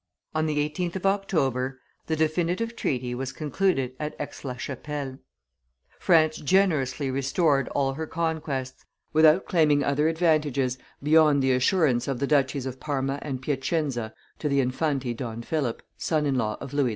[0.33, 5.19] On the 18th of October the definitive treaty was concluded at Aix la Chapelle.
[5.99, 8.83] France generously restored all her conquests,
[9.13, 14.49] without claiming other advantages beyond the assurance of the duchies of Parma and Piacenza to
[14.49, 16.89] the Infante Don Philip, son in law of Louis XV.